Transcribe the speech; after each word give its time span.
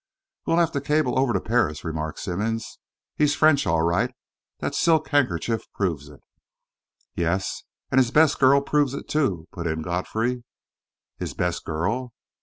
"We'll 0.47 0.57
have 0.57 0.71
to 0.71 0.81
cable 0.81 1.19
over 1.19 1.31
to 1.31 1.39
Paris," 1.39 1.83
remarked 1.83 2.17
Simmonds. 2.17 2.79
"He's 3.17 3.35
French, 3.35 3.67
all 3.67 3.83
right 3.83 4.09
that 4.57 4.73
silk 4.73 5.09
handkerchief 5.09 5.71
proves 5.73 6.09
it." 6.09 6.21
"Yes 7.15 7.61
and 7.91 7.99
his 7.99 8.09
best 8.09 8.39
girl 8.39 8.61
proves 8.61 8.95
it, 8.95 9.07
too," 9.07 9.47
put 9.51 9.67
in 9.67 9.83
Godfrey. 9.83 10.43
"His 11.19 11.35
best 11.35 11.65
girl?" 11.65 12.13